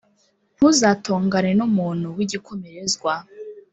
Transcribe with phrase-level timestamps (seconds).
[0.55, 3.13] Ntuzatongane n’umuntu w’igikomerezwa,